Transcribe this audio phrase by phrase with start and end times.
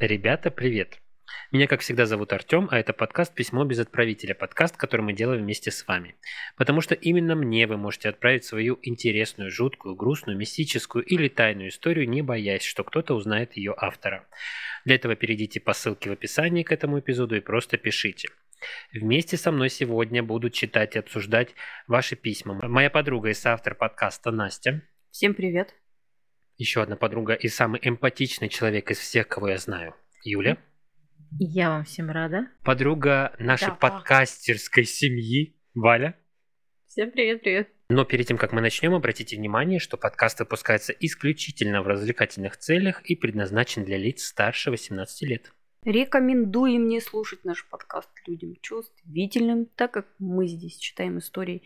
[0.00, 1.00] Ребята, привет!
[1.50, 5.42] Меня, как всегда, зовут Артем, а это подкаст «Письмо без отправителя», подкаст, который мы делаем
[5.42, 6.14] вместе с вами.
[6.56, 12.08] Потому что именно мне вы можете отправить свою интересную, жуткую, грустную, мистическую или тайную историю,
[12.08, 14.28] не боясь, что кто-то узнает ее автора.
[14.84, 18.28] Для этого перейдите по ссылке в описании к этому эпизоду и просто пишите.
[18.92, 21.56] Вместе со мной сегодня будут читать и обсуждать
[21.88, 22.54] ваши письма.
[22.68, 24.80] Моя подруга и соавтор подкаста Настя.
[25.10, 25.74] Всем привет.
[26.58, 29.94] Еще одна подруга и самый эмпатичный человек из всех, кого я знаю.
[30.24, 30.58] Юля.
[31.38, 32.48] Я вам всем рада.
[32.64, 33.74] Подруга нашей Да.
[33.76, 36.18] подкастерской семьи Валя.
[36.88, 37.68] Всем привет, привет.
[37.90, 43.02] Но перед тем, как мы начнем, обратите внимание, что подкаст выпускается исключительно в развлекательных целях
[43.08, 45.52] и предназначен для лиц старше 18 лет.
[45.84, 51.62] Рекомендуем не слушать наш подкаст людям чувствительным, так как мы здесь читаем истории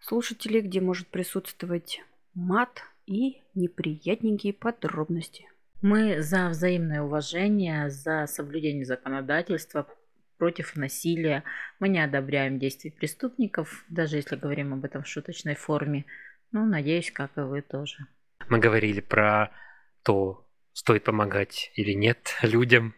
[0.00, 2.00] слушателей, где может присутствовать
[2.32, 5.48] мат и неприятненькие подробности.
[5.82, 9.86] Мы за взаимное уважение, за соблюдение законодательства
[10.38, 11.44] против насилия.
[11.78, 16.06] Мы не одобряем действий преступников, даже если говорим об этом в шуточной форме.
[16.52, 18.06] Ну, надеюсь, как и вы тоже.
[18.48, 19.50] Мы говорили про
[20.02, 22.94] то, стоит помогать или нет людям.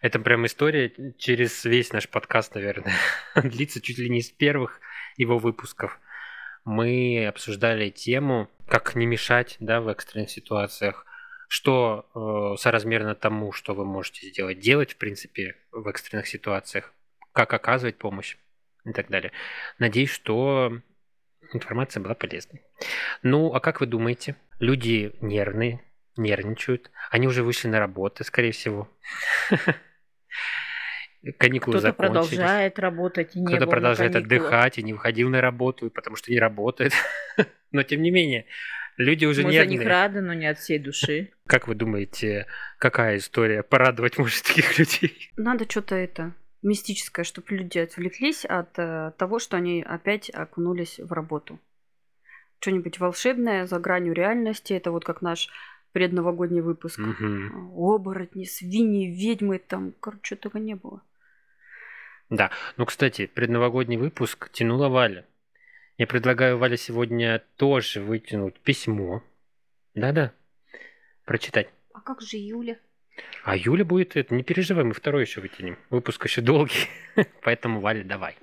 [0.00, 2.94] Это прям история через весь наш подкаст, наверное.
[3.34, 4.80] Длится чуть ли не с первых
[5.16, 6.00] его выпусков.
[6.64, 11.06] Мы обсуждали тему, как не мешать да, в экстренных ситуациях,
[11.48, 16.92] что э, соразмерно тому, что вы можете сделать, делать, в принципе, в экстренных ситуациях,
[17.32, 18.36] как оказывать помощь
[18.84, 19.32] и так далее.
[19.78, 20.72] Надеюсь, что
[21.52, 22.62] информация была полезной.
[23.22, 24.36] Ну, а как вы думаете?
[24.60, 25.82] Люди нервные,
[26.16, 26.90] нервничают.
[27.10, 28.88] Они уже вышли на работу, скорее всего.
[31.38, 32.28] Каникулы Кто-то закончились.
[32.28, 36.38] продолжает работать и не Кто-то продолжает отдыхать и не выходил на работу, потому что не
[36.38, 36.92] работает.
[37.72, 38.46] Но тем не менее,
[38.96, 39.88] люди уже Мы за них нервные.
[39.88, 41.30] рады, но не от всей души.
[41.46, 42.46] Как вы думаете,
[42.78, 45.30] какая история порадовать может таких людей?
[45.36, 46.32] Надо что-то это
[46.62, 51.58] мистическое, чтобы люди отвлеклись от э, того, что они опять окунулись в работу.
[52.60, 54.72] Что-нибудь волшебное за гранью реальности.
[54.72, 55.48] Это вот как наш
[55.92, 56.98] предновогодний выпуск.
[56.98, 57.72] Мгм.
[57.74, 61.02] Оборотни, свиньи, ведьмы, там, короче, только не было.
[62.30, 65.26] Да, ну, кстати, предновогодний выпуск тянула Валя.
[65.98, 69.22] Я предлагаю Вале сегодня тоже вытянуть письмо.
[69.94, 70.32] Да-да,
[71.24, 71.68] прочитать.
[71.92, 72.78] А как же Юля?
[73.44, 75.76] А Юля будет это, не переживай, мы второй еще вытянем.
[75.90, 76.88] Выпуск еще долгий,
[77.42, 78.36] поэтому, Валя, давай.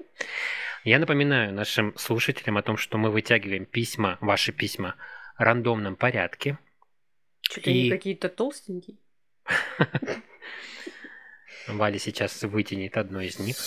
[0.83, 4.95] Я напоминаю нашим слушателям о том, что мы вытягиваем письма, ваши письма,
[5.37, 6.59] в рандомном порядке.
[7.41, 8.97] Что-то И- они какие-то толстенькие.
[11.67, 13.57] Валя сейчас вытянет одно из них.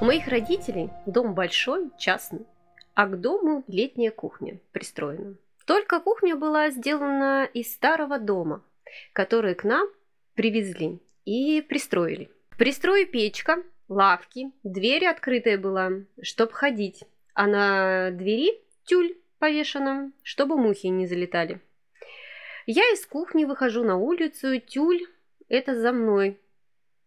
[0.00, 2.46] У моих родителей дом большой, частный,
[2.94, 5.34] а к дому летняя кухня пристроена.
[5.66, 8.62] Только кухня была сделана из старого дома,
[9.12, 9.88] который к нам
[10.34, 12.30] привезли и пристроили.
[12.50, 15.90] В пристрое печка, лавки, дверь открытая была,
[16.22, 17.04] чтоб ходить,
[17.34, 21.60] а на двери тюль повешена, чтобы мухи не залетали.
[22.70, 25.06] Я из кухни выхожу на улицу, тюль
[25.48, 26.38] это за мной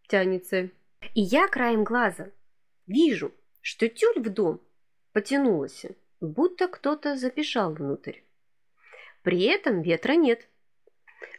[0.07, 0.71] тянется.
[1.13, 2.31] И я краем глаза
[2.87, 4.59] Вижу, что тюль в дом
[5.13, 5.85] потянулась,
[6.19, 8.21] будто кто-то забежал внутрь.
[9.21, 10.47] При этом ветра нет.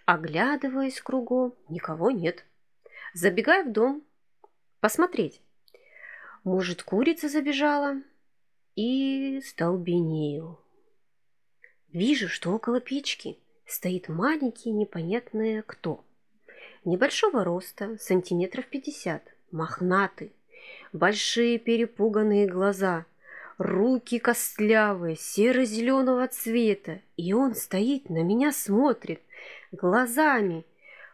[0.06, 2.44] Оглядываясь кругом, никого нет.
[3.14, 4.04] Забегаю в дом
[4.78, 5.42] посмотреть.
[6.44, 8.00] Может, курица забежала?
[8.76, 10.60] И столбенею.
[11.88, 13.41] Вижу, что около печки
[13.72, 16.04] стоит маленький непонятное кто.
[16.84, 20.32] Небольшого роста, сантиметров пятьдесят, мохнатый,
[20.92, 23.06] большие перепуганные глаза,
[23.56, 29.22] руки костлявые, серо-зеленого цвета, и он стоит на меня смотрит,
[29.70, 30.66] глазами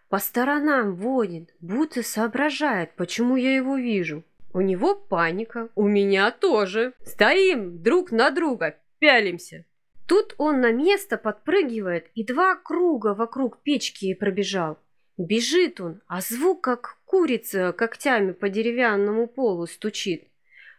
[0.08, 4.24] по сторонам водит, будто соображает, почему я его вижу.
[4.52, 6.94] У него паника, у меня тоже.
[7.04, 9.64] Стоим друг на друга, пялимся.
[10.08, 14.78] Тут он на место подпрыгивает и два круга вокруг печки пробежал.
[15.18, 20.28] Бежит он, а звук как курица когтями по деревянному полу стучит.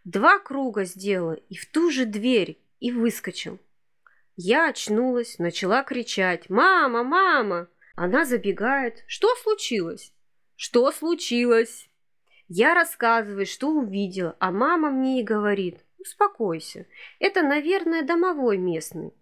[0.04, 3.60] Два круга сделал и в ту же дверь и выскочил.
[4.34, 9.04] Я очнулась, начала кричать «Мама, мама!» Она забегает.
[9.06, 10.12] «Что случилось?»
[10.56, 11.88] «Что случилось?»
[12.48, 16.86] Я рассказываю, что увидела, а мама мне и говорит «Успокойся,
[17.20, 19.12] это, наверное, домовой местный.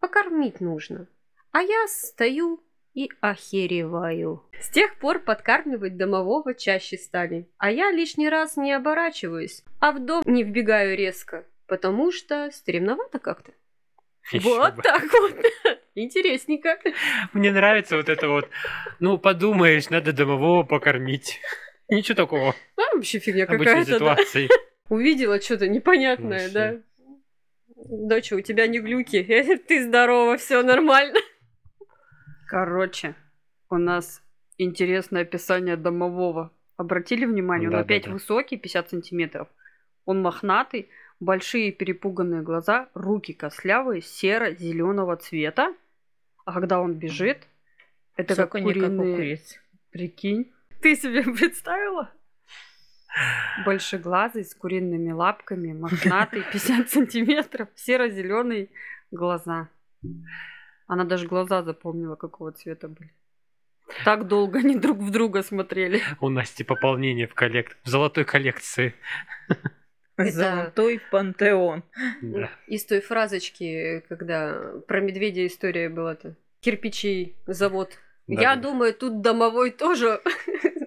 [0.00, 1.06] Покормить нужно».
[1.52, 2.62] А я стою
[2.94, 4.42] и охереваю.
[4.60, 7.48] С тех пор подкармливать домового чаще стали.
[7.58, 13.18] А я лишний раз не оборачиваюсь, а в дом не вбегаю резко, потому что стремновато
[13.18, 13.52] как-то.
[14.32, 14.82] Вот бы.
[14.82, 15.36] так вот.
[15.94, 16.78] Интересненько.
[17.32, 18.48] Мне нравится вот это вот.
[19.00, 21.40] Ну, подумаешь, надо домового покормить.
[21.88, 22.54] Ничего такого.
[22.76, 24.16] А, вообще фигня какая-то, да.
[24.88, 26.52] Увидела что-то непонятное, Вообще.
[26.52, 26.76] да.
[27.86, 29.22] Доча, у тебя не глюки.
[29.68, 31.18] Ты здорова, все нормально.
[32.46, 33.14] Короче,
[33.70, 34.22] у нас
[34.56, 36.52] интересное описание домового.
[36.76, 37.94] Обратили внимание, он Да-да-да.
[37.94, 39.48] опять высокий, 50 сантиметров.
[40.04, 40.90] Он мохнатый,
[41.20, 45.74] большие перепуганные глаза, руки костлявые, серо-зеленого цвета.
[46.44, 47.46] А когда он бежит,
[48.16, 49.16] это как Цоканье, как куриные...
[49.16, 49.60] куриц.
[49.90, 50.52] Прикинь.
[50.80, 52.12] Ты себе представила?
[53.64, 58.68] Большеглазый, с куриными лапками, мохнатый, 50 сантиметров, серо-зеленые
[59.10, 59.68] глаза.
[60.86, 63.12] Она даже глаза запомнила, какого цвета были.
[64.04, 66.00] Так долго они друг в друга смотрели.
[66.20, 67.76] У Насти пополнение в, коллек...
[67.84, 68.94] в золотой коллекции.
[70.16, 71.84] Это- Золотой пантеон.
[72.22, 72.50] Да.
[72.66, 76.36] Из той фразочки, когда про медведя история была-то.
[76.60, 77.96] Кирпичей завод.
[78.26, 78.62] Да, Я да.
[78.62, 80.20] думаю, тут домовой тоже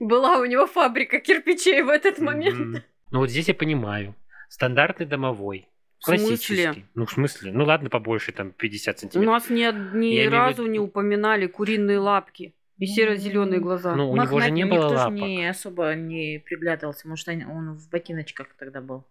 [0.00, 2.84] была у него фабрика кирпичей в этот момент.
[3.10, 4.14] Ну вот здесь я понимаю.
[4.48, 5.68] Стандартный домовой.
[6.00, 6.26] В смысле?
[6.26, 6.86] Классический.
[6.94, 7.52] Ну, в смысле?
[7.52, 9.32] Ну ладно, побольше, там, 50 У сантиметров.
[9.34, 13.94] нас ни, ни Я разу не упоминали куриные лапки и серо-зеленые глаза.
[13.94, 15.12] Ну, у него же не было никто же лапок.
[15.14, 17.06] не особо не приглядывался.
[17.06, 19.04] Может, он в ботиночках тогда был.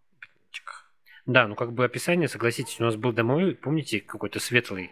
[1.25, 4.89] Да, ну как бы описание, согласитесь, у нас был домовой, помните, какой-то светлый,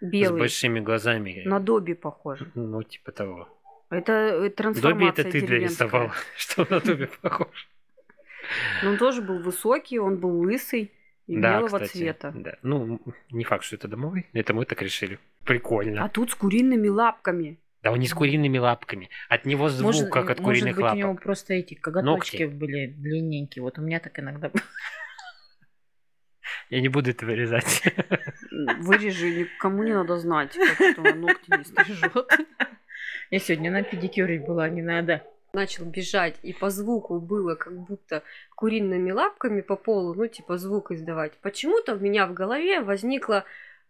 [0.00, 0.38] с Белые.
[0.38, 1.42] большими глазами.
[1.44, 2.50] На Добби похоже.
[2.54, 3.48] Ну, типа того.
[3.90, 5.88] Это э, Добби трансформация это ты деревенская.
[5.88, 7.68] дорисовал, что на Добби похож.
[8.82, 10.92] Но он тоже был высокий, он был лысый
[11.26, 12.32] и Да, белого кстати, цвета.
[12.34, 12.56] да.
[12.62, 13.00] Ну,
[13.30, 15.18] не факт, что это домовой, это мы так решили.
[15.44, 16.04] Прикольно.
[16.04, 17.58] А тут с куриными лапками.
[17.82, 19.10] Да он не с куриными лапками.
[19.28, 20.98] От него звук, Может, как от может куриных быть, у лапок.
[20.98, 23.62] него просто эти коготочки были длинненькие.
[23.62, 24.50] Вот у меня так иногда
[26.70, 27.82] Я не буду это вырезать.
[28.80, 32.28] Вырежи, никому не надо знать, как кто ногти не стрижет.
[33.30, 35.22] Я сегодня на педикюре была, не надо.
[35.52, 38.22] Начал бежать, и по звуку было как будто
[38.54, 41.32] куриными лапками по полу, ну, типа звук издавать.
[41.40, 43.44] Почему-то у меня в голове возникла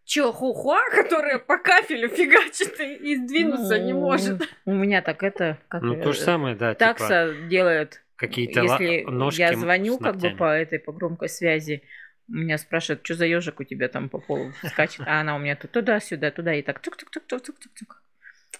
[0.04, 4.48] Чохухуа, которая по кафелю фигачит и, и сдвинуться не Ну, может.
[4.64, 5.58] У меня так это...
[5.66, 8.02] Как, Ну, то же э, самое, да, типа Такса делает.
[8.14, 11.82] какие-то Если ножки я звоню как бы по этой, по громкой связи,
[12.28, 15.56] меня спрашивают, что за ежик у тебя там по полу скачет, а она у меня
[15.56, 18.02] тут туда-сюда, туда и так тук-тук-тук-тук-тук-тук.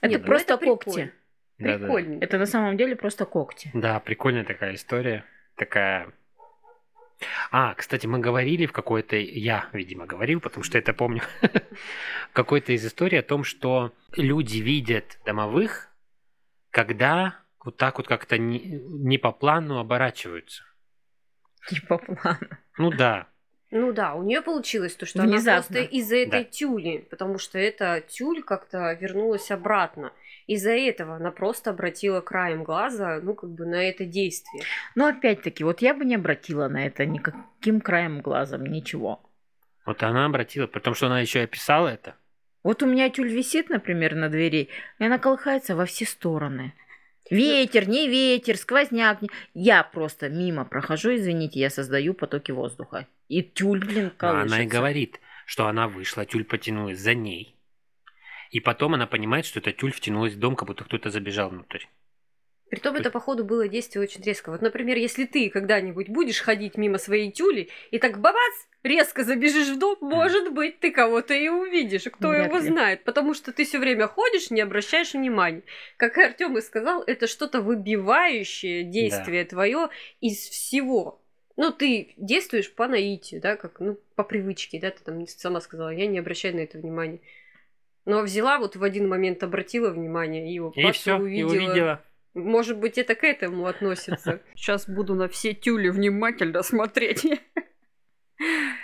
[0.01, 0.85] Это Нет, ну просто это когти.
[0.85, 1.13] прикольно.
[1.59, 1.79] Да-да.
[1.79, 2.25] Прикольненько.
[2.25, 3.71] Это на самом деле просто когти.
[3.75, 5.25] Да, прикольная такая история.
[5.57, 6.13] Такая...
[7.51, 9.17] А, кстати, мы говорили в какой-то...
[9.17, 11.23] Я, видимо, говорил, потому что это помню.
[12.31, 15.89] В какой-то из историй о том, что люди видят домовых,
[16.71, 20.63] когда вот так вот как-то не, не по плану оборачиваются.
[21.69, 22.61] Типа плана.
[22.77, 23.29] Ну да.
[23.73, 25.53] Ну да, у нее получилось то, что Внезапно.
[25.53, 26.51] она просто из-за этой Да.
[26.51, 30.13] тюли, потому что эта тюль как-то вернулась обратно.
[30.47, 34.63] Из-за этого она просто обратила краем глаза, ну, как бы на это действие.
[34.95, 39.21] Но опять-таки, вот я бы не обратила на это никаким краем глазом, ничего.
[39.85, 42.15] Вот она обратила, потому что она еще и описала это.
[42.63, 46.73] Вот у меня тюль висит, например, на двери, и она колыхается во все стороны.
[47.31, 49.23] Ветер, не ветер, сквозняк.
[49.23, 49.31] Не...
[49.55, 53.07] Я просто мимо прохожу, извините, я создаю потоки воздуха.
[53.29, 54.55] И тюль, блин, колышется.
[54.55, 57.57] она и говорит, что она вышла, тюль потянулась за ней.
[58.51, 61.85] И потом она понимает, что эта тюль втянулась в дом, как будто кто-то забежал внутрь.
[62.69, 64.51] Притом это, походу, было действие очень резко.
[64.51, 69.69] Вот, например, если ты когда-нибудь будешь ходить мимо своей тюли и так бабац, резко забежишь
[69.69, 72.67] в дом, может быть, ты кого-то и увидишь, и кто Вряд его ли.
[72.67, 73.05] знает.
[73.05, 75.63] Потому что ты все время ходишь, не обращаешь внимания.
[75.97, 79.89] Как Артем и сказал, это что-то выбивающее действие твое
[80.21, 81.23] из всего.
[81.57, 85.91] Ну, ты действуешь по наитию, да, как, ну, по привычке, да, ты там сама сказала,
[85.91, 87.21] я не обращаю на это внимания.
[88.05, 92.03] Но взяла, вот в один момент обратила внимание и, И бац, все, и увидела.
[92.37, 94.41] Может быть, это к этому относится.
[94.55, 97.27] Сейчас буду на все тюли внимательно смотреть.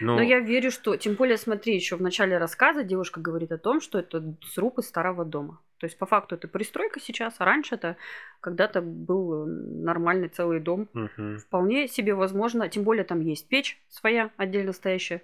[0.01, 0.97] Ну, Но я верю, что...
[0.97, 4.87] Тем более, смотри, еще в начале рассказа девушка говорит о том, что это сруб из
[4.87, 5.61] старого дома.
[5.79, 7.97] То есть, по факту, это пристройка сейчас, а раньше это
[8.41, 10.89] когда-то был э, нормальный целый дом.
[10.95, 11.39] мгм.
[11.39, 12.69] Вполне себе возможно.
[12.69, 15.23] Тем более, там есть печь своя, отдельно стоящая,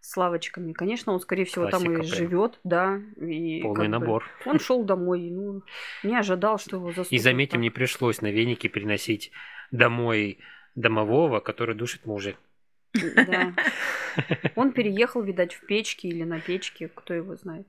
[0.00, 0.72] с лавочками.
[0.72, 2.28] Конечно, он, скорее всего, там и Классика прям.
[2.28, 3.00] живет, да.
[3.16, 4.24] И полный как бы набор.
[4.44, 5.62] Он шел домой, ну,
[6.02, 7.12] не ожидал, что его заступят.
[7.12, 7.60] И заметим, так.
[7.60, 9.32] не пришлось на венике приносить
[9.70, 10.38] домой
[10.74, 12.36] домового, который душит мужа.
[12.94, 13.54] Да.
[14.56, 17.66] Он переехал, видать, в печке или на печке, кто его знает.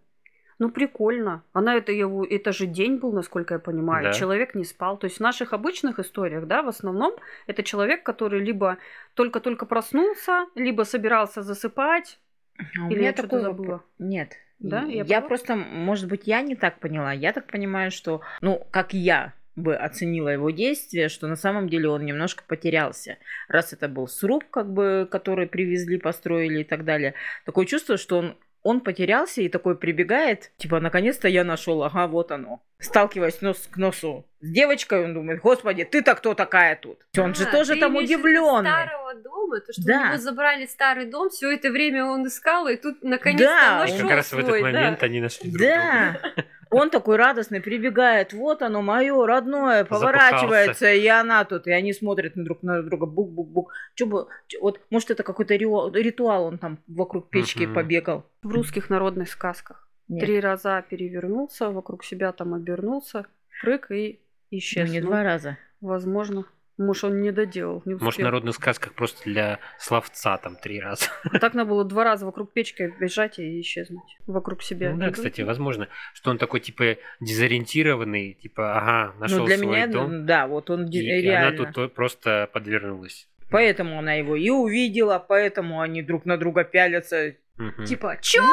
[0.60, 1.44] Ну, прикольно.
[1.54, 4.06] Она это его, это же день был, насколько я понимаю.
[4.06, 4.14] Да.
[4.14, 4.98] Человек не спал.
[4.98, 7.14] То есть в наших обычных историях, да, в основном
[7.46, 8.78] это человек, который либо
[9.14, 12.20] только-только проснулся, либо собирался засыпать.
[12.58, 13.84] А у Или меня я что-то такой забыла?
[14.00, 14.34] Нет.
[14.60, 14.82] Да?
[14.84, 17.14] Я Я, просто, может быть, я не так поняла.
[17.14, 21.90] Я так понимаю, что, ну, как я бы оценила его действия, что на самом деле
[21.90, 23.18] он немножко потерялся.
[23.48, 27.16] Раз это был сруб, как бы, который привезли, построили и так далее.
[27.46, 32.32] Такое чувство, что он он потерялся и такой прибегает, типа, наконец-то я нашел, ага, вот
[32.32, 32.62] оно.
[32.80, 37.00] Сталкиваясь нос к носу с девочкой, он думает, господи, ты-то кто такая тут?
[37.18, 38.70] Он же тоже ты там удивленный.
[38.70, 40.02] старого дома, то, что Да.
[40.02, 43.98] у него забрали старый дом, все это время он искал, и тут наконец-то Да, нашел
[44.08, 44.66] как раз в этот свой, да.
[44.68, 46.20] момент они нашли друг друга.
[46.36, 46.44] Да.
[46.70, 52.36] Он такой радостный прибегает, вот оно, мое родное, поворачивается, и она тут, и они смотрят
[52.36, 53.72] на друг на друга, бук-бук-бук.
[53.96, 54.28] Чё
[54.62, 58.26] вот, может, это какой-то ритуал, он там вокруг печки побегал.
[58.44, 59.88] В русских народных сказках.
[60.10, 63.26] Нет, Три раза перевернулся, вокруг себя там обернулся,
[63.62, 64.20] прыг и
[64.52, 64.90] ну, исчез.
[64.90, 65.58] не Ну, два раза.
[65.82, 66.46] Возможно.
[66.80, 68.06] Может, он не доделал, не успел.
[68.06, 71.06] Может, в народных сказках просто для словца там три раза.
[71.24, 74.04] А так надо было два раза вокруг печки бежать и исчезнуть.
[74.28, 74.92] Вокруг себя.
[74.92, 79.76] Ну да, кстати, возможно, что он такой, типа, дезориентированный, типа, ага, нашел Ну, для свой
[79.76, 81.48] меня, дом, да, вот он и, и реально.
[81.48, 83.28] она тут то- просто подвернулась.
[83.50, 87.36] Поэтому она его и увидела, поэтому они друг на друга пялятся.
[87.58, 87.86] Мгм.
[87.86, 88.44] Типа, чё?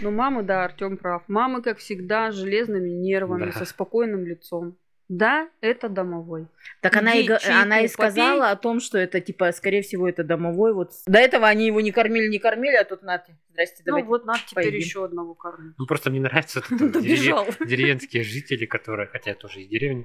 [0.00, 1.22] Ну, мамы, да, Артем прав.
[1.28, 3.52] Мамы, как всегда, с железными нервами, Да.
[3.52, 4.76] со спокойным лицом.
[5.08, 6.46] Да, это домовой.
[6.80, 10.24] Так она и, чайку она и сказала о том, что это, типа, скорее всего, это
[10.24, 10.72] домовой.
[10.72, 13.36] Вот до этого они его не кормили, не кормили, а тут нате.
[13.50, 14.04] Здрасте, давайте.
[14.06, 14.78] ну вот надо теперь поедим.
[14.78, 15.74] еще одного кормить.
[15.76, 20.04] Ну, просто мне нравятся деревенские жители, которые, хотя я тоже из деревни,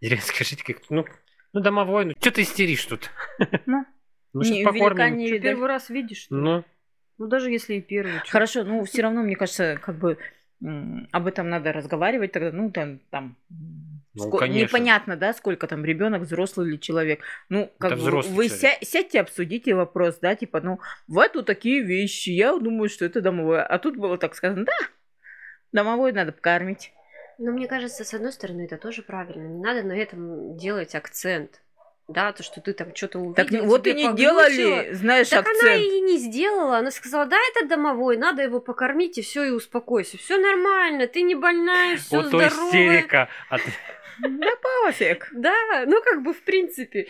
[0.00, 1.04] деревенские жители, как, ну,
[1.52, 3.10] ну, домовой, ну, что ты истеришь тут?
[3.66, 3.84] Ну,
[4.32, 5.42] Ну, не- сейчас покормим.
[5.42, 6.18] первый раз видишь?
[6.22, 6.40] что ли?
[6.40, 6.64] Ну,
[7.20, 8.14] Ну, даже если и первый.
[8.24, 8.30] чё?
[8.30, 10.16] Хорошо, ну все равно, мне кажется, как бы
[11.12, 13.36] об этом надо разговаривать тогда, ну там, там
[14.14, 14.66] Ну, конечно.
[14.78, 17.20] непонятно, да, сколько там ребенок, взрослый или человек.
[17.50, 21.82] Ну, как Это бы вы ся- сядьте, обсудите вопрос, да, типа, ну, вот тут такие
[21.82, 23.64] вещи, я думаю, что это домовое.
[23.64, 24.72] А тут было так сказано, да,
[25.72, 26.90] домовой надо покормить.
[27.36, 29.46] Ну, мне кажется, с одной стороны, это тоже правильно.
[29.46, 31.60] Не надо на этом делать акцент.
[32.12, 33.34] Да, то, что ты там что-то увидел.
[33.34, 34.50] Так вот и не поглючило.
[34.50, 35.82] делали, знаешь, Так она акцент.
[35.82, 36.78] и не сделала.
[36.78, 40.18] Она сказала, да, это домовой, надо его покормить, и все, и успокойся.
[40.18, 42.68] Все нормально, ты не больная, все вот то здоровое.
[42.68, 43.28] истерика.
[43.48, 43.60] от-
[44.22, 45.28] Да пофиг.
[45.32, 45.54] Да,
[45.86, 47.06] ну как бы в принципе.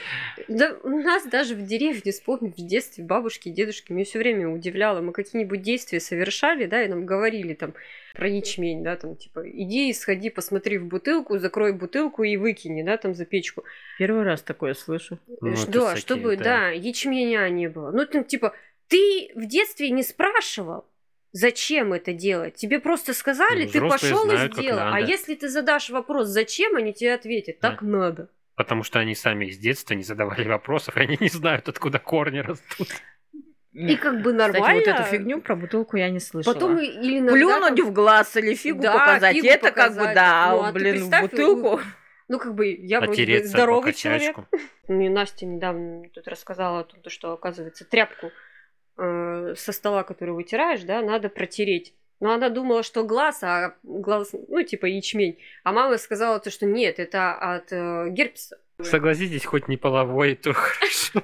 [0.49, 4.49] Да, у нас даже в деревне, вспомнив в детстве бабушки и дедушки, меня все время
[4.49, 5.01] удивляло.
[5.01, 7.75] Мы какие-нибудь действия совершали, да, и нам говорили там
[8.15, 12.97] про ячмень, да, там типа иди, сходи, посмотри в бутылку, закрой бутылку и выкини, да,
[12.97, 13.65] там за печку.
[13.99, 15.19] Первый раз такое слышу.
[15.41, 16.45] Ну, да, чтобы, да.
[16.45, 16.69] да.
[16.71, 17.91] ячменя не было.
[17.91, 18.55] Ну, там, типа,
[18.89, 20.85] ты в детстве не спрашивал,
[21.33, 22.55] зачем это делать.
[22.57, 24.93] Тебе просто сказали, Ну, ты пошел и знают, как сделал.
[24.93, 28.29] А если ты задашь вопрос, зачем, они тебе ответят, так надо.
[28.57, 32.41] Потому что они сами с детства не задавали вопросов, и они не знают, откуда корни
[32.41, 32.89] растут.
[33.73, 34.81] И как бы Кстати, нормально.
[34.81, 36.53] вот эту фигню про бутылку я не слышала.
[36.53, 39.97] Потом и- или Плюнуть там- в глаз или фигу Да, показать, фигу это как бы
[39.99, 40.15] показать.
[40.17, 41.81] да, Ну, а, блин, в бутылку.
[42.27, 44.37] Ну, как бы, я вроде бы здоровый человек.
[44.89, 48.31] Мне Настя недавно тут рассказала о том, то, что, оказывается, тряпку
[49.01, 51.95] э, со стола, которую вытираешь, да, надо протереть.
[52.21, 55.39] Но она думала, что глаз, а глаз, ну, типа ячмень.
[55.65, 58.59] А мама сказала то, что нет, это от э, герпеса.
[58.85, 61.23] Согласитесь, хоть не половой, то хорошо.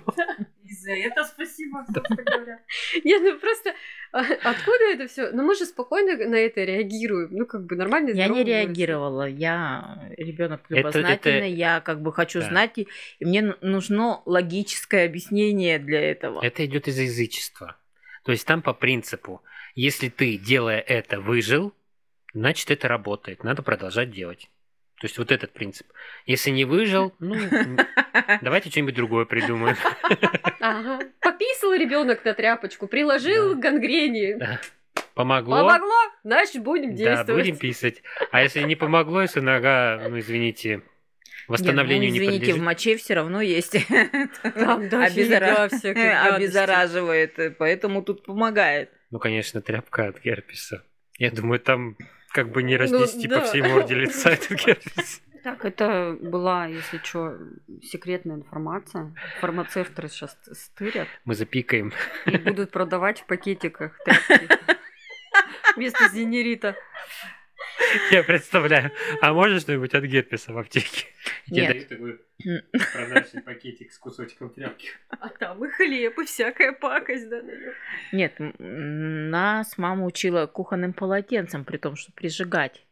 [0.65, 2.61] И за это спасибо, собственно говоря.
[3.05, 3.75] Я ну просто
[4.13, 5.31] а, откуда это все?
[5.33, 7.29] Ну мы же спокойно на это реагируем.
[7.33, 8.11] Ну как бы нормально.
[8.11, 12.89] Я не реагировала, я ребенок любознательный, я как бы хочу знать, и,
[13.21, 16.45] мне нужно логическое объяснение для этого.
[16.45, 17.77] Это идет из язычества.
[18.25, 19.43] То есть там по принципу,
[19.75, 21.73] если ты, делая это, выжил,
[22.35, 24.51] значит это работает, надо продолжать делать.
[25.01, 25.87] То есть вот этот принцип.
[26.25, 27.37] Если не выжил, ну,
[28.41, 29.77] давайте что-нибудь другое придумаем.
[30.61, 31.01] Ага.
[31.21, 33.57] Пописал ребенок на тряпочку, приложил Да.
[33.57, 34.37] к гангрене.
[34.39, 34.61] Да.
[35.15, 35.59] Помогло?
[35.61, 35.95] Помогло?
[36.25, 37.43] Значит, будем Да, действовать.
[37.45, 38.03] будем писать.
[38.33, 40.83] А если не помогло, если нога, ну, извините,
[41.49, 42.63] восстановлению Не, не ну, извините, в подлежит.
[42.65, 43.73] моче все равно есть.
[44.43, 45.69] Там Обеззара-.
[46.35, 48.91] Обеззараживает, поэтому тут помогает.
[49.11, 50.83] Ну, конечно, тряпка от герпеса.
[51.19, 51.97] Я думаю, там
[52.37, 53.41] как бы не Ну, разнести по да.
[53.47, 55.23] всей морде лица этот герпес.
[55.43, 57.39] Так, это была, если что,
[57.83, 59.15] секретная информация.
[59.41, 61.95] Фармацевты сейчас стырят Мы запикаем.
[62.27, 64.49] и будут продавать в пакетиках тряпки.
[65.77, 66.75] Вместо зенерита.
[68.11, 68.91] Я представляю.
[69.21, 71.07] А можно что-нибудь от герпеса в аптеке?
[71.47, 71.87] Тебе
[72.39, 72.69] Нет.
[72.93, 74.91] прозрачный пакетик с кусочком тряпки.
[75.11, 77.43] А там и хлеб, и всякая пакость, да.
[78.13, 82.83] Нет, нас мама учила кухонным полотенцем, при том, что прижигать.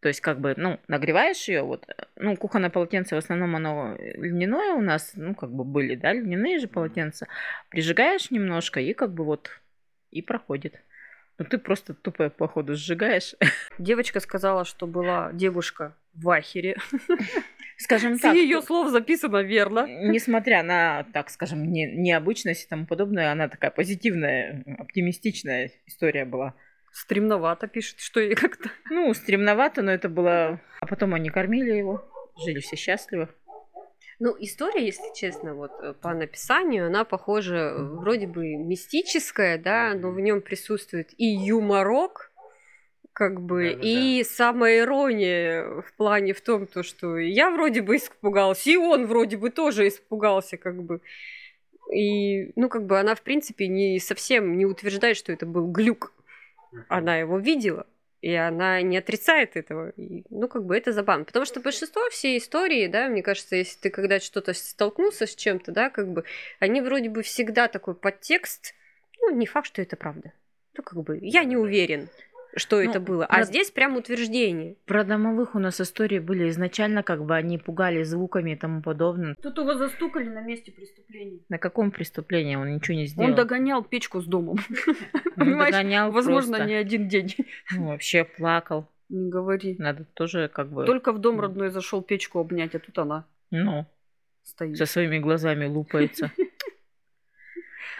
[0.00, 1.84] То есть, как бы, ну, нагреваешь ее, вот,
[2.16, 6.58] ну, кухонное полотенце в основном оно льняное у нас, ну, как бы были, да, льняные
[6.58, 7.26] же полотенца.
[7.70, 9.50] Прижигаешь немножко и как бы вот
[10.10, 10.80] и проходит.
[11.38, 13.34] Ну, ты просто тупо, походу, сжигаешь.
[13.78, 16.76] Девочка сказала, что была девушка в ахере.
[17.78, 19.86] Скажем С так, ее слов записано верно.
[19.86, 26.54] несмотря на, так скажем, не, необычность и тому подобное, она такая позитивная, оптимистичная история была.
[26.90, 28.70] Стремновато пишет, что и как-то.
[28.88, 30.58] Ну, стремновато, но это было...
[30.80, 32.08] А потом они кормили его,
[32.46, 33.28] жили все счастливы.
[34.18, 39.92] Ну, история, если честно, вот э, по написанию, она похожа э, вроде бы мистическая, да,
[39.94, 42.32] но в нем присутствует и юморок,
[43.12, 43.88] как бы, Да-да-да.
[43.88, 49.06] и самая ирония в плане в том, то, что я вроде бы испугался, и он
[49.06, 51.00] вроде бы тоже испугался, как бы.
[51.92, 56.12] И, ну, как бы она, в принципе, не совсем не утверждает, что это был глюк.
[56.88, 57.86] Она его видела,
[58.26, 59.90] и она не отрицает этого.
[59.90, 61.24] И, ну, как бы это забавно.
[61.24, 65.70] Потому что большинство всей истории, да, мне кажется, если ты когда что-то столкнулся с чем-то,
[65.70, 66.24] да, как бы,
[66.58, 68.74] они вроде бы всегда такой подтекст,
[69.20, 70.32] ну, не факт, что это правда.
[70.76, 72.08] Ну, как бы, я не уверен,
[72.56, 73.26] что Ну, это было.
[73.26, 74.76] про- А здесь прям утверждение.
[74.86, 79.34] Про домовых у нас истории были изначально, как бы они пугали звуками и тому подобное.
[79.42, 81.40] Тут его застукали на месте преступления.
[81.48, 83.28] На каком преступлении он ничего не сделал?
[83.30, 84.56] Он догонял печку с домом.
[85.38, 87.34] Он догонял Возможно, не один день.
[87.76, 88.88] Ну, вообще плакал.
[89.08, 89.76] Не говори.
[89.78, 90.84] Надо тоже как бы...
[90.86, 91.42] Только в дом Мгм.
[91.42, 93.86] родной зашел печку обнять, а тут она Ну,
[94.42, 94.76] стоит.
[94.78, 96.32] со своими глазами лупается.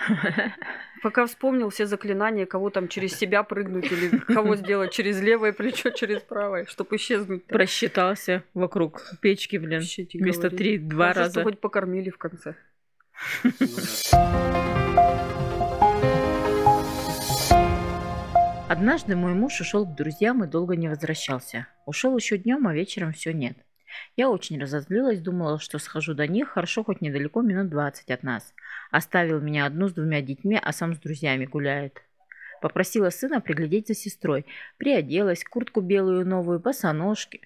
[1.03, 5.91] Пока вспомнил все заклинания, кого там через себя прыгнуть или кого сделать через левое плечо,
[5.91, 7.45] через правое, чтобы исчезнуть.
[7.47, 9.83] Просчитался вокруг печки, блин.
[9.83, 11.43] Тебе Вместо три, два что раза.
[11.43, 12.57] хоть покормили в конце.
[18.69, 21.69] Однажды мой муж ушел к друзьям и долго не возвращался.
[21.85, 23.57] Ушел еще днем, а вечером все нет.
[24.17, 28.55] Я очень разозлилась, думала, что схожу до них, хорошо хоть недалеко, минут 20 от нас.
[28.91, 32.03] Оставил меня одну с двумя детьми, а сам с друзьями гуляет.
[32.61, 34.47] Попросила сына приглядеть за сестрой.
[34.79, 37.41] Приоделась, куртку белую новую, босоножки.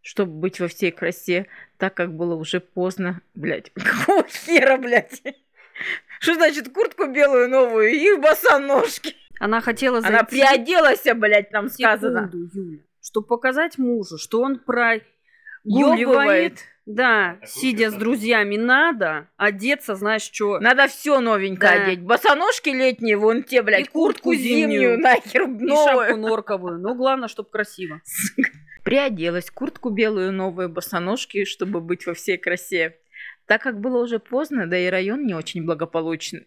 [0.00, 1.46] Чтобы быть во всей красе,
[1.78, 3.20] так как было уже поздно.
[3.34, 5.22] Блять, какого хера, блядь?
[6.20, 9.16] Что значит куртку белую новую и босоножки?
[9.38, 12.30] Она хотела Она зайти приоделась, блядь, сказано.
[12.30, 15.04] секунду, Юля, чтобы показать мужу, что он прогуливает.
[15.64, 16.58] Ёбывает.
[16.86, 20.60] Да, сидя с друзьями, надо одеться, знаешь, что.
[20.60, 21.84] Надо все новенькое Да.
[21.84, 22.02] одеть.
[22.02, 24.98] Босоножки летние, вон те, блядь, И куртку куртку зимнюю, зимнюю.
[25.00, 26.16] нахер, И шапку новую.
[26.16, 26.78] норковую.
[26.78, 28.00] Но главное, чтобы красиво.
[28.84, 32.96] Приоделась, куртку белую новую, босоножки, чтобы быть во всей красе.
[33.46, 36.46] Так как было уже поздно, да и район не очень благополучный.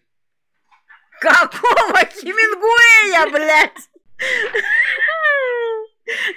[1.20, 3.90] Какого Хемингуэя, блядь?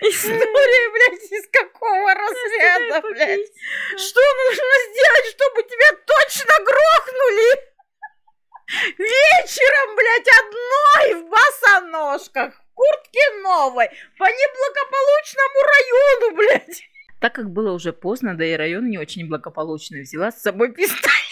[0.01, 3.51] История, блядь, из какого разряда, блядь?
[3.97, 7.73] Что нужно сделать, чтобы тебя точно грохнули?
[8.97, 16.83] Вечером, блядь, одной в босоножках, в куртке новой, по неблагополучному району, блядь.
[17.19, 21.23] Так как было уже поздно, да и район не очень благополучный, взяла с собой пистолет.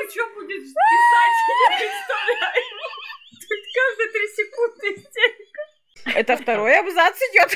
[0.00, 1.36] Ты что будешь писать?
[1.60, 2.64] Я представляю.
[3.48, 5.62] Тут каждые три секунды истерика.
[6.30, 7.50] Это второй абзац идет.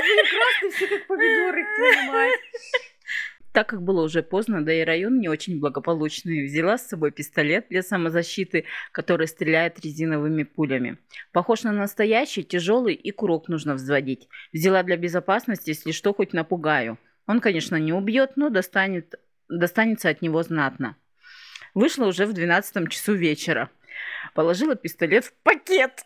[0.00, 1.66] Прекрасно все как помидоры.
[3.52, 7.66] Так как было уже поздно, да и район не очень благополучный, взяла с собой пистолет
[7.68, 10.98] для самозащиты, который стреляет резиновыми пулями.
[11.32, 14.28] Похож на настоящий, тяжелый и курок нужно взводить.
[14.52, 16.98] Взяла для безопасности, если что, хоть напугаю.
[17.28, 19.14] Он, конечно, не убьет, но достанет,
[19.48, 20.96] достанется от него знатно.
[21.74, 23.70] Вышла уже в 12 часу вечера.
[24.34, 26.04] Положила пистолет в пакет.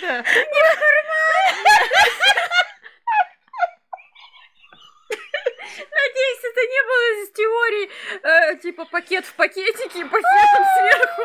[0.00, 0.24] Да.
[6.08, 7.90] Надеюсь, это не было из теории,
[8.22, 11.22] э, типа пакет в пакетике и пакетом сверху.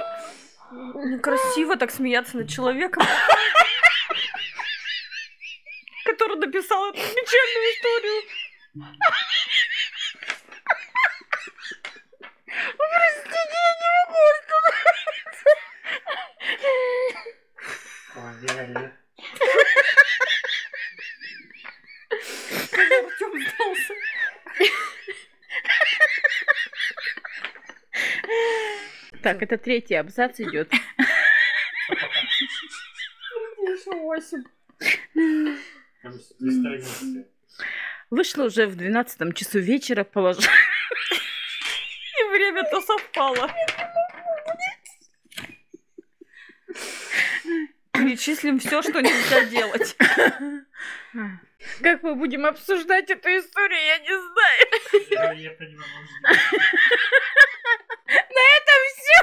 [1.22, 3.04] Красиво так смеяться над человеком,
[6.06, 8.22] который написал эту печальную историю.
[29.34, 30.72] Так, это третий абзац идет.
[38.12, 40.46] Вышло уже в 12 часу вечера, положила...
[42.20, 43.52] И время-то совпало.
[47.94, 49.98] Перечислим все, что нельзя делать.
[51.82, 55.40] Как мы будем обсуждать эту историю, я не знаю.
[55.40, 55.90] Я понимаю,
[58.14, 59.14] На этом все.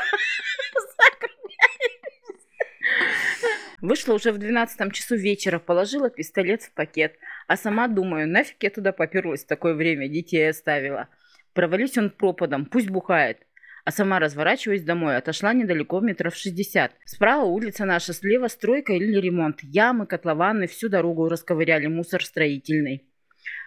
[3.91, 7.17] Вышла уже в 12 часу вечера, положила пистолет в пакет,
[7.49, 11.09] а сама думаю, нафиг я туда поперлась в такое время, детей оставила.
[11.55, 13.39] Провались он пропадом, пусть бухает.
[13.85, 16.93] А сама разворачиваюсь домой, отошла недалеко, метров 60.
[17.05, 19.59] Справа улица наша, слева стройка или ремонт.
[19.65, 23.09] Ямы, котлованы, всю дорогу расковыряли, мусор строительный.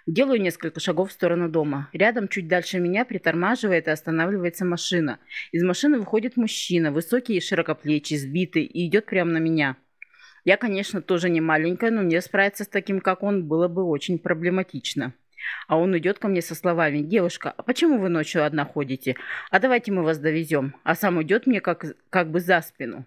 [0.07, 1.89] Делаю несколько шагов в сторону дома.
[1.91, 5.19] Рядом, чуть дальше меня, притормаживает и останавливается машина.
[5.51, 9.75] Из машины выходит мужчина, высокий и широкоплечий, сбитый, и идет прямо на меня.
[10.45, 14.19] Я, конечно, тоже не маленькая, но мне справиться с таким, как он, было бы очень
[14.19, 15.13] проблематично.
[15.67, 19.15] А он идет ко мне со словами, девушка, а почему вы ночью одна ходите?
[19.49, 20.75] А давайте мы вас довезем.
[20.84, 23.06] А сам идет мне как, как бы за спину.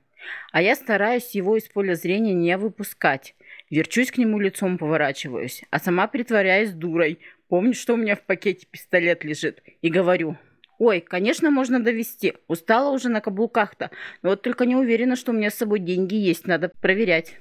[0.52, 3.34] А я стараюсь его из поля зрения не выпускать.
[3.70, 5.62] Верчусь к нему лицом, поворачиваюсь.
[5.70, 7.20] А сама притворяюсь дурой.
[7.48, 9.62] Помню, что у меня в пакете пистолет лежит.
[9.82, 10.36] И говорю,
[10.78, 12.34] ой, конечно, можно довести.
[12.48, 13.90] Устала уже на каблуках-то.
[14.22, 16.46] Но вот только не уверена, что у меня с собой деньги есть.
[16.46, 17.36] Надо проверять.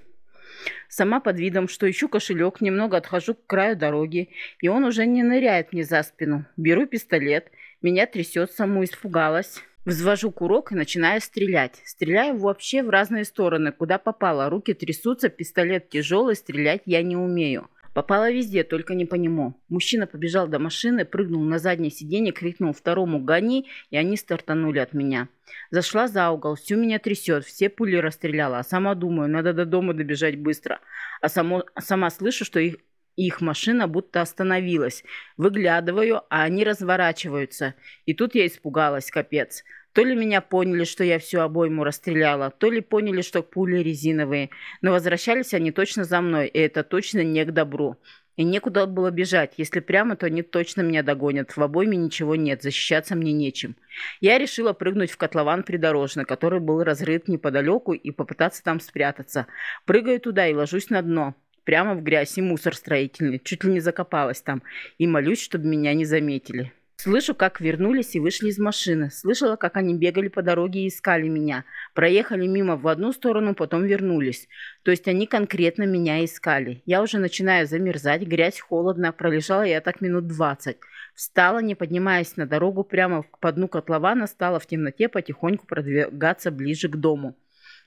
[0.89, 4.29] Сама под видом, что ищу кошелек, немного отхожу к краю дороги,
[4.61, 6.45] и он уже не ныряет мне за спину.
[6.57, 9.61] Беру пистолет, меня трясет, саму испугалась.
[9.85, 11.79] Взвожу курок и начинаю стрелять.
[11.85, 14.49] Стреляю вообще в разные стороны, куда попало.
[14.49, 17.69] Руки трясутся, пистолет тяжелый, стрелять я не умею.
[17.95, 19.55] Попала везде, только не по нему.
[19.69, 24.93] Мужчина побежал до машины, прыгнул на заднее сиденье, крикнул второму «Гони!» и они стартанули от
[24.93, 25.29] меня.
[25.71, 29.93] Зашла за угол, всю меня трясет, все пули расстреляла, а сама думаю, надо до дома
[29.93, 30.81] добежать быстро.
[31.21, 32.75] А само, сама слышу, что их,
[33.15, 35.05] их машина будто остановилась.
[35.37, 37.75] Выглядываю, а они разворачиваются.
[38.05, 39.63] И тут я испугалась, капец.
[39.95, 44.49] То ли меня поняли, что я всю обойму расстреляла, то ли поняли, что пули резиновые.
[44.81, 47.95] Но возвращались они точно за мной, и это точно не к добру.
[48.35, 49.53] И некуда было бежать.
[49.55, 51.55] Если прямо, то они точно меня догонят.
[51.55, 53.77] В обойме ничего нет, защищаться мне нечем.
[54.19, 59.47] Я решила прыгнуть в котлован придорожный, который был разрыт неподалеку, и попытаться там спрятаться.
[59.85, 61.35] Прыгаю туда и ложусь на дно.
[61.63, 63.39] Прямо в грязь и мусор строительный.
[63.39, 64.61] Чуть ли не закопалась там.
[64.97, 66.73] И молюсь, чтобы меня не заметили.
[66.97, 69.11] Слышу, как вернулись и вышли из машины.
[69.11, 71.65] Слышала, как они бегали по дороге и искали меня.
[71.93, 74.47] Проехали мимо в одну сторону, потом вернулись.
[74.83, 76.81] То есть они конкретно меня искали.
[76.85, 79.11] Я уже начинаю замерзать, грязь холодно.
[79.11, 80.77] Пролежала я так минут двадцать.
[81.13, 86.87] Встала, не поднимаясь на дорогу, прямо по дну котлована, стала в темноте потихоньку продвигаться ближе
[86.87, 87.35] к дому.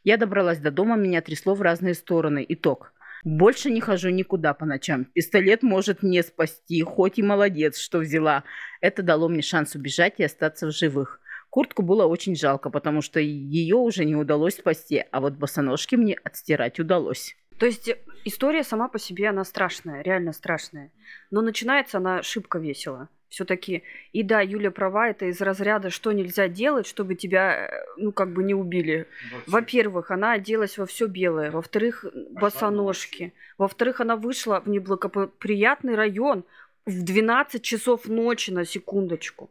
[0.05, 2.45] Я добралась до дома, меня трясло в разные стороны.
[2.49, 2.93] Итог.
[3.25, 5.07] Больше не хожу никуда по ночам.
[5.07, 8.45] Пистолет может не спасти, хоть и молодец, что взяла.
[8.81, 11.21] Это дало мне шанс убежать и остаться в живых.
[11.51, 16.15] Куртку было очень жалко, потому что ее уже не удалось спасти, а вот босоножки мне
[16.23, 17.37] отстирать удалось.
[17.59, 17.91] То есть
[18.25, 20.93] история сама по себе, она страшная, реально страшная.
[21.31, 23.83] Но начинается она шибко весело все-таки.
[24.13, 28.33] И да, Юля права, это из разряда, что нельзя делать, чтобы тебя, э, ну, как
[28.33, 29.07] бы не убили.
[29.47, 31.51] Во-первых, она оделась во все белое.
[31.51, 33.35] Во-вторых, босоножки.
[33.59, 36.45] Во-вторых, она вышла в неблагоприятный район
[36.87, 39.51] в 12 часов ночи на секундочку.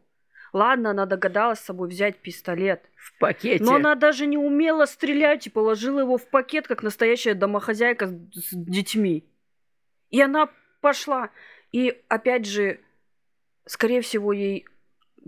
[0.52, 2.82] Ладно, она догадалась с собой взять пистолет.
[2.96, 3.62] В пакете.
[3.62, 8.48] Но она даже не умела стрелять и положила его в пакет, как настоящая домохозяйка с
[8.52, 9.24] детьми.
[10.10, 10.48] И она
[10.80, 11.30] пошла.
[11.70, 12.80] И опять же,
[13.68, 14.66] скорее всего, ей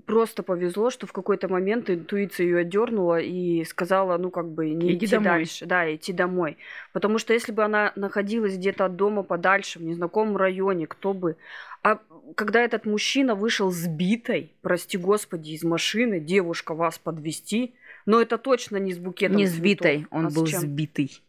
[0.06, 4.92] просто повезло, что в какой-то момент интуиция ее отдернула и сказала, ну, как бы, не
[4.92, 5.24] Иди идти домой.
[5.24, 5.66] дальше.
[5.66, 6.56] Да, идти домой.
[6.92, 11.36] Потому что если бы она находилась где-то от дома подальше, в незнакомом районе, кто бы...
[11.82, 11.98] А
[12.34, 17.74] когда этот мужчина вышел сбитой, прости господи, из машины, девушка вас подвести,
[18.06, 19.58] но это точно не с букетом Не цветов.
[19.58, 21.22] сбитой, он А был сбитый.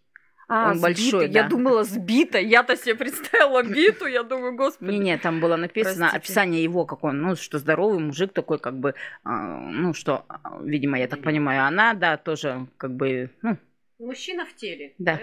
[0.53, 0.81] А, он сбитый.
[0.81, 1.49] большой, Я да.
[1.49, 2.45] думала, сбитой.
[2.45, 4.91] Я-то себе представила биту, я думаю, господи.
[4.91, 6.17] Не-не, там было написано Простите.
[6.17, 10.25] описание его, как он, ну, что здоровый мужик такой, как бы, а, ну, что,
[10.61, 13.57] видимо, я так понимаю, она, да, тоже, как бы, ну,
[13.97, 14.93] Мужчина в теле.
[14.97, 15.19] Да.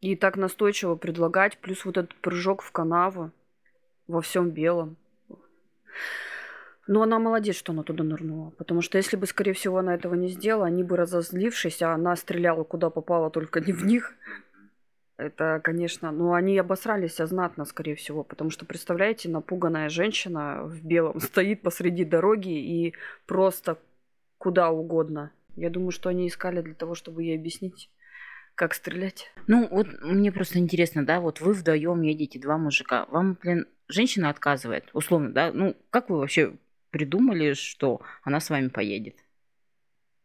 [0.00, 3.30] И так настойчиво предлагать, плюс вот этот прыжок в канаву
[4.08, 4.96] во всем белом.
[6.90, 8.50] Но она молодец, что она туда нырнула.
[8.50, 12.16] Потому что если бы, скорее всего, она этого не сделала, они бы разозлившись, а она
[12.16, 14.12] стреляла куда попала, только не в них.
[15.16, 21.20] Это, конечно, ну они обосрались знатно, скорее всего, потому что, представляете, напуганная женщина в белом
[21.20, 23.78] стоит посреди дороги и просто
[24.38, 25.30] куда угодно.
[25.54, 27.88] Я думаю, что они искали для того, чтобы ей объяснить,
[28.56, 29.30] как стрелять.
[29.46, 33.06] Ну, вот мне просто интересно, да, вот вы вдвоем едете, два мужика.
[33.10, 35.52] Вам, блин, женщина отказывает, условно, да?
[35.52, 36.56] Ну, как вы вообще
[36.90, 39.16] придумали, что она с вами поедет?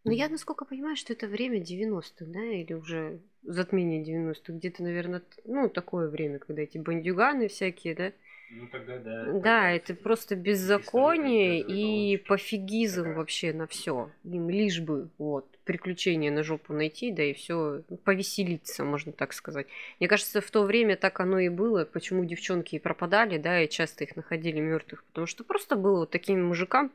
[0.03, 5.23] Ну, я, насколько понимаю, что это время 90-х, да, или уже затмение 90-х, где-то, наверное,
[5.45, 8.11] ну, такое время, когда эти бандюганы всякие, да,
[8.49, 9.25] Ну тогда да.
[9.43, 13.15] Да, это просто беззаконие и пофигизм такая.
[13.15, 14.11] вообще на все.
[14.23, 19.67] Им лишь бы вот приключения на жопу найти, да и все повеселиться, можно так сказать.
[19.99, 21.85] Мне кажется, в то время так оно и было.
[21.85, 26.11] Почему девчонки и пропадали, да, и часто их находили мертвых, потому что просто было вот
[26.11, 26.91] таким мужикам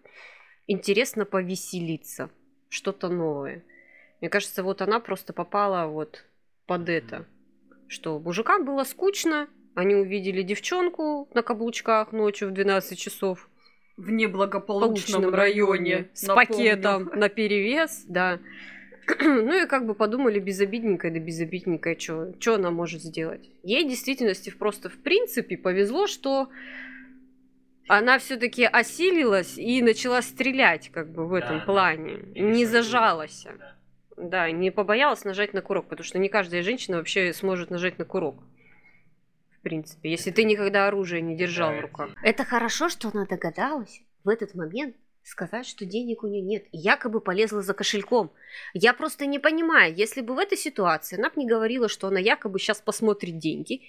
[0.67, 2.31] интересно повеселиться,
[2.69, 3.65] что-то новое.
[4.21, 6.25] Мне кажется, вот она просто попала вот
[6.67, 7.27] под это,
[7.89, 13.49] что мужикам было скучно, они увидели девчонку на каблучках ночью в 12 часов
[14.01, 16.47] В неблагополучном районе с напомню.
[16.49, 18.39] пакетом на перевес, да.
[19.21, 23.49] Ну и как бы подумали безобидненькая, да безобидненькая, что она может сделать.
[23.63, 26.49] Ей в действительности просто в принципе повезло, что
[27.89, 31.65] она все-таки осилилась и начала стрелять как бы в этом Да, да.
[31.65, 32.19] плане.
[32.35, 33.47] И Не зажалась.
[33.59, 33.75] Да.
[34.17, 38.05] Да, не побоялась нажать на курок, потому что не каждая женщина вообще сможет нажать на
[38.05, 38.37] курок.
[39.61, 42.11] В принципе, если ты никогда оружие не держал в руках.
[42.23, 46.79] это- хорошо, что она догадалась в этот момент сказать, что денег у нее нет, и
[46.79, 48.33] якобы полезла за кошельком.
[48.73, 52.19] Я просто не понимаю, если бы в этой ситуации она бы не говорила, что она
[52.19, 53.83] якобы сейчас посмотрит деньги,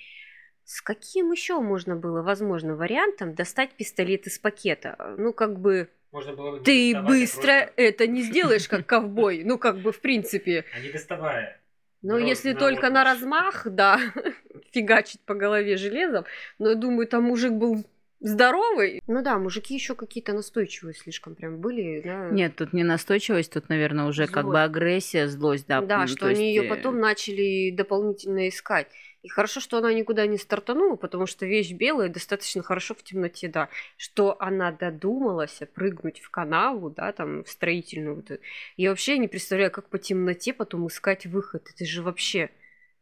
[0.65, 5.15] с каким еще можно было, возможно, вариантом достать пистолет из пакета?
[5.17, 9.43] Ну, как бы, Можно было бы ты а быстро просто- это не сделаешь, как ковбой.
[9.45, 10.65] Ну, как бы, в принципе.
[10.75, 11.60] А не доставая.
[12.01, 13.99] Но На- если на только на размах, да,
[14.71, 16.25] фигачить по голове железом.
[16.59, 17.83] Но я думаю, там мужик был
[18.19, 19.01] здоровый.
[19.07, 22.01] Ну да, мужики еще какие-то настойчивые слишком прям были.
[22.01, 22.29] Да.
[22.29, 24.65] Нет, тут не настойчивость, тут, наверное, уже как бы Злость.
[24.65, 25.81] агрессия, злость, да.
[25.81, 28.87] Да, ну, что то они есть, ее э, потом начали дополнительно искать.
[29.23, 33.47] И хорошо, что она никуда не стартанула, потому что вещь белая достаточно хорошо в темноте,
[33.47, 33.69] да.
[33.95, 38.15] Что она додумалась прыгнуть в канаву, да, там, в строительную.
[38.15, 38.31] Вот.
[38.77, 41.67] Я вообще не представляю, как по темноте потом искать выход.
[41.73, 42.49] Это же вообще...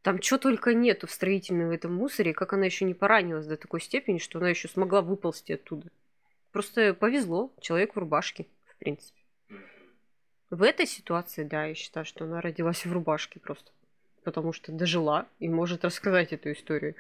[0.02, 3.82] Там что только нету в строительном этом мусоре, как она еще не поранилась до такой
[3.82, 5.90] степени, что она еще смогла выползти оттуда.
[6.52, 9.20] Просто повезло, человек в рубашке, в принципе.
[10.50, 13.72] В этой ситуации, да, я считаю, что она родилась в рубашке просто.
[14.30, 16.94] Потому что дожила и может рассказать эту историю.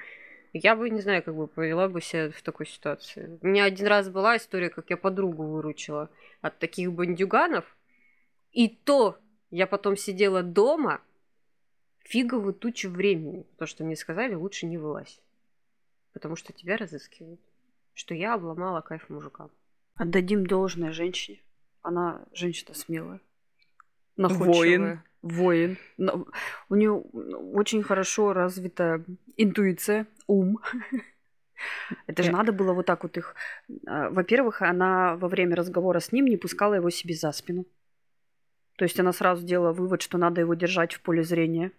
[0.51, 3.37] Я бы, не знаю, как бы повела бы себя в такой ситуации.
[3.43, 6.09] У меня один раз была история, как я подругу выручила
[6.41, 7.65] от таких бандюганов.
[8.51, 9.19] И то
[9.51, 11.01] я потом сидела дома
[11.99, 13.43] фиговую тучу времени.
[13.51, 15.21] Потому что мне сказали, лучше не вылазь.
[16.13, 17.39] Потому что тебя разыскивают.
[17.93, 19.51] Что я обломала кайф мужикам.
[19.93, 21.43] Отдадим должное женщине.
[21.83, 23.21] Она женщина смелая.
[24.17, 24.47] Находчивая.
[24.47, 25.01] Воин.
[25.97, 26.27] Но
[26.69, 29.03] У нее очень хорошо развита
[29.38, 30.60] интуиция, ум.
[32.08, 32.34] Это же Э.
[32.34, 33.36] надо было вот так вот их...
[33.86, 37.65] а, Во-первых, она во время разговора с ним не пускала его себе за спину.
[38.77, 41.71] То есть она сразу сделала вывод, что надо его держать в поле зрения.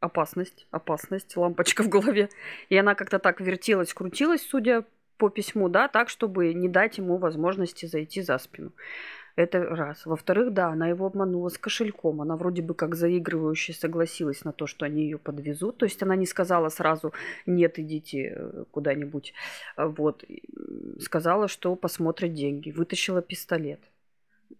[0.00, 2.30] Опасность, опасность, лампочка в голове.
[2.70, 4.84] И она как-то так вертелась, крутилась, судя
[5.18, 8.72] по письму, да, так, чтобы не дать ему возможности зайти за спину.
[9.36, 10.06] Это раз.
[10.06, 12.20] Во-вторых, да, она его обманула с кошельком.
[12.20, 15.78] Она вроде бы как заигрывающе согласилась на то, что они ее подвезут.
[15.78, 17.12] То есть она не сказала сразу,
[17.44, 19.34] нет, идите э, куда-нибудь.
[19.76, 20.24] А Вот.
[21.00, 22.70] Сказала, что посмотрит деньги.
[22.70, 23.80] Вытащила пистолет.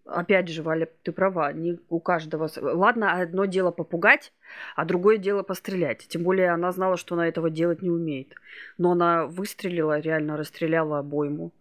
[0.03, 2.49] Опять же, Валя, ты права, не у каждого...
[2.61, 4.33] Ладно, одно дело попугать,
[4.75, 6.05] а другое дело пострелять.
[6.09, 8.35] Тем более она знала, что она этого делать не умеет.
[8.77, 11.53] Но она выстрелила, реально расстреляла обойму.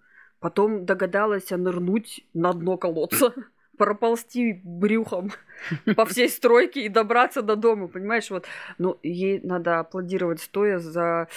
[0.44, 3.32] Потом догадалась нырнуть на дно колодца,
[3.78, 5.32] проползти брюхом
[5.96, 8.28] по всей стройке и добраться до дома, понимаешь?
[8.28, 8.44] Вот,
[8.76, 11.28] ну, ей надо аплодировать стоя за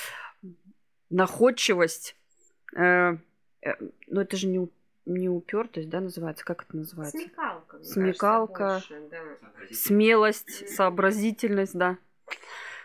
[1.10, 2.18] находчивость.
[2.76, 3.16] Э,
[3.62, 3.76] э,
[4.08, 4.68] ну, это же не,
[5.06, 6.44] не упертость, да, называется?
[6.44, 7.18] Как это называется?
[7.18, 7.78] Смекалка.
[7.78, 8.54] мне Смекалка.
[8.54, 9.74] кажется, больше, да.
[9.74, 11.98] Смелость, сообразительность, да.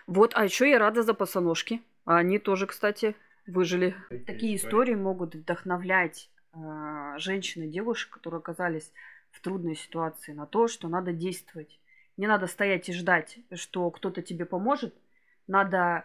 [0.06, 1.82] Вот, а еще я рада за босоножки.
[2.04, 3.94] А Они тоже, кстати, выжили.
[4.26, 8.92] Такие истории могут вдохновлять э, женщин и девушек, которые оказались
[9.30, 11.80] в трудной ситуации, на то, что надо действовать.
[12.16, 14.94] Не надо стоять и ждать, что кто-то тебе поможет.
[15.46, 16.04] Надо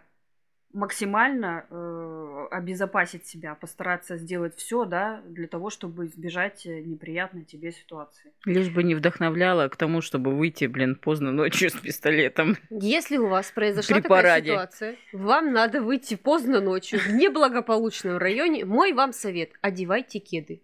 [0.73, 2.16] максимально э,
[2.51, 8.31] обезопасить себя, постараться сделать все, да, для того, чтобы избежать э, неприятной тебе ситуации.
[8.45, 12.57] Лишь бы не вдохновляла к тому, чтобы выйти, блин, поздно ночью с пистолетом.
[12.69, 14.51] Если у вас произошла При такая параде.
[14.51, 20.61] ситуация, вам надо выйти поздно ночью в неблагополучном районе, мой вам совет– одевайте кеды.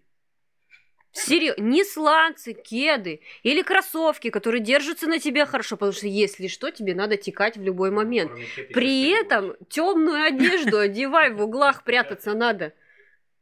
[1.14, 6.70] Серьезно, не сланцы, кеды или кроссовки, которые держатся на тебе хорошо, потому что если что,
[6.70, 8.32] тебе надо текать в любой момент.
[8.72, 12.72] При этом темную одежду одевай, в углах прятаться надо.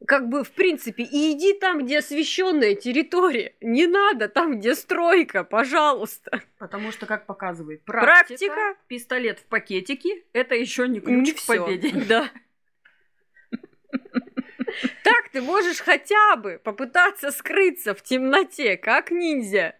[0.05, 3.55] Как бы, в принципе, и иди там, где освещенная территория.
[3.61, 6.41] Не надо там, где стройка, пожалуйста.
[6.59, 8.75] Потому что, как показывает практика, Практика.
[8.87, 11.91] пистолет в пакетике– это еще не ключ Не к победе.
[12.07, 12.29] Да.
[15.03, 19.75] Так ты можешь хотя бы попытаться скрыться в темноте, как ниндзя.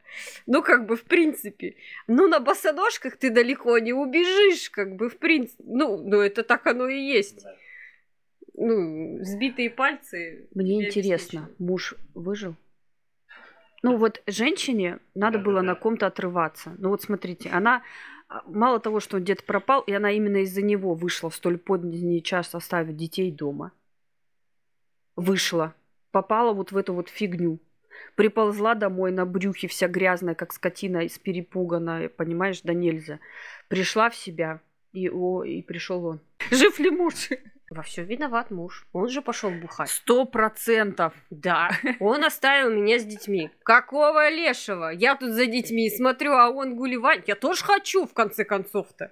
[0.45, 1.75] Ну, как бы, в принципе.
[2.08, 5.63] Ну, на босоножках ты далеко не убежишь, как бы, в принципе.
[5.65, 7.45] Ну, ну это так оно и есть.
[8.53, 10.47] Ну, сбитые пальцы.
[10.53, 12.56] Мне интересно, муж выжил?
[13.82, 16.73] Ну вот женщине надо было на ком-то отрываться.
[16.77, 17.84] Ну вот смотрите, она
[18.29, 21.58] а, мало того, что он где-то пропал, и она именно из-за него вышла в столь
[21.58, 23.73] поздний час оставить детей дома.
[25.15, 25.76] Вышла,
[26.12, 27.60] попала вот в эту вот фигню.
[28.15, 33.19] Приползла домой на брюхе, вся грязная, как скотина, исперепуганная, понимаешь, да нельзя.
[33.69, 36.21] Пришла в себя, и, о, и пришел он.
[36.52, 37.30] Жив ли муж?
[37.69, 38.88] Во все виноват муж.
[38.93, 39.89] Он же пошел бухать.
[39.89, 41.13] Сто процентов.
[41.32, 43.49] Да, он оставил меня с детьми.
[43.63, 44.89] Какого лешего?
[44.89, 47.28] Я тут за детьми смотрю, а он гулевать.
[47.28, 49.12] Я тоже хочу, в конце концов-то.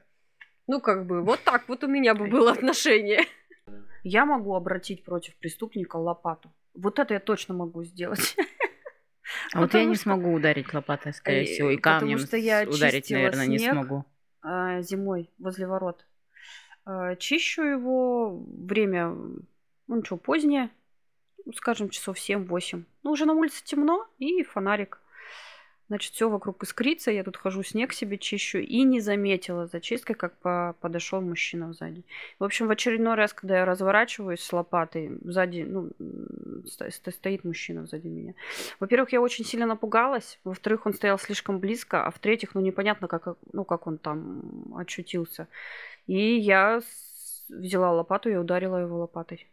[0.68, 3.26] Ну, как бы, вот так вот у меня бы было отношение.
[4.04, 6.52] Я могу обратить против преступника лопату.
[6.74, 8.36] Вот это я точно могу сделать.
[9.54, 13.60] А вот я не смогу ударить лопатой, скорее Э, всего, и камнем ударить, наверное, не
[13.60, 14.06] смогу.
[14.42, 16.06] а, зимой возле ворот.
[16.86, 19.16] А, Чищу его время,
[19.88, 20.70] ну что, позднее,
[21.56, 22.84] скажем, часов 7-8.
[23.04, 25.01] Ну, уже на улице темно и фонарик.
[25.92, 30.16] Значит, все вокруг искрится, я тут хожу, снег себе чищу и не заметила за чисткой,
[30.16, 32.06] как по- подошел мужчина сзади.
[32.40, 35.90] В общем, в очередной раз, когда я разворачиваюсь с лопатой, сзади, ну,
[36.66, 38.36] сто- сто- стоит мужчина сзади меня.
[38.80, 40.40] Во-первых, я очень сильно напугалась.
[40.46, 42.06] Во-вторых, он стоял слишком близко.
[42.06, 45.50] А в-третьих, ну, непонятно, как, ну, как он там очутился.
[46.08, 46.82] И я
[47.50, 49.46] взяла лопату и ударила его лопатой.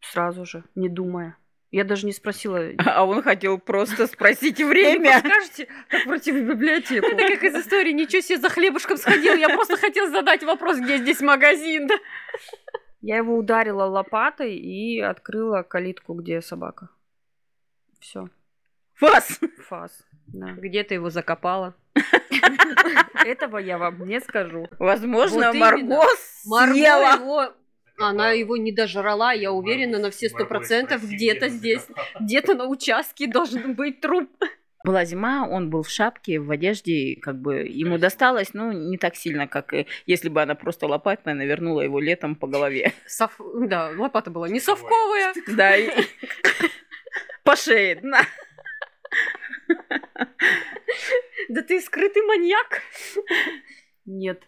[0.00, 1.36] Сразу же, не думая.
[1.70, 2.60] Я даже не спросила.
[2.86, 5.18] А он хотел просто спросить время.
[5.18, 7.06] Скажите, как пройти в библиотеку?
[7.06, 9.34] Это как из истории «Ничего себе, за хлебушком сходил».
[9.34, 11.88] Я просто хотел задать вопрос, где здесь магазин.
[13.00, 16.88] Я его ударила лопатой и открыла калитку, где собака.
[18.00, 18.28] Все.
[19.00, 19.40] Вас!
[19.68, 20.04] Фас.
[20.28, 20.52] Да.
[20.52, 21.74] Где ты его закопала?
[23.24, 24.68] Этого я вам не скажу.
[24.78, 27.54] Возможно, Марго съела.
[27.98, 31.02] Она его не дожрала, я уверена на все сто процентов.
[31.02, 31.86] Где-то здесь,
[32.20, 34.30] где-то на участке должен быть труп.
[34.84, 38.98] Была зима, он был в шапке, в одежде, и как бы ему досталось, ну, не
[38.98, 39.74] так сильно, как
[40.06, 42.92] если бы она просто лопатой навернула его летом по голове.
[43.08, 45.34] Сов- Да, лопата была не совковая.
[45.48, 45.90] Да, и
[47.42, 47.98] по шее.
[48.02, 48.20] На.
[51.48, 52.82] Да ты скрытый маньяк.
[54.04, 54.42] Нет.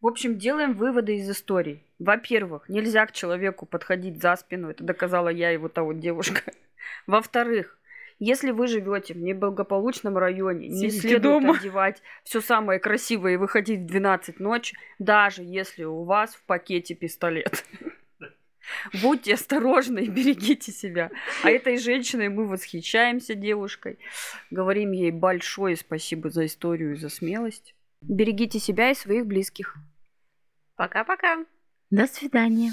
[0.00, 1.82] В общем, делаем выводы из истории.
[1.98, 4.70] Во-первых, нельзя к человеку подходить за спину.
[4.70, 6.42] Это доказала я и вот та вот девушка.
[7.08, 7.78] Во-вторых,
[8.20, 11.56] если вы живете в неблагополучном районе, не Сидите следует дома.
[11.56, 16.94] одевать все самое красивое и выходить в 12 ночи, даже если у вас в пакете
[16.94, 17.64] пистолет.
[19.02, 21.10] Будьте осторожны и берегите себя.
[21.42, 23.98] А этой женщиной мы восхищаемся девушкой.
[24.50, 27.74] Говорим ей большое спасибо за историю и за смелость.
[28.02, 29.76] Берегите себя и своих близких.
[30.76, 31.44] Пока-пока.
[31.90, 32.72] До свидания.